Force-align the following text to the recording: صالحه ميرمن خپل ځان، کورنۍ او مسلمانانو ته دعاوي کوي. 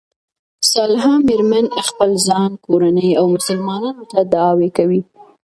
صالحه 0.71 1.11
ميرمن 1.27 1.65
خپل 1.87 2.09
ځان، 2.27 2.51
کورنۍ 2.65 3.09
او 3.19 3.25
مسلمانانو 3.35 4.03
ته 4.11 4.19
دعاوي 4.33 4.69
کوي. 4.77 5.01